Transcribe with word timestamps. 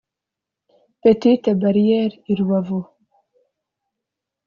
Petite 1.03 1.51
Barriere 1.63 2.15
i 2.31 2.33
Rubavu 2.43 2.81